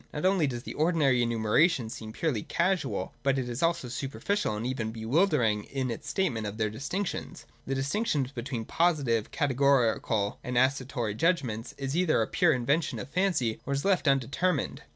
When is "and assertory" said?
10.43-11.13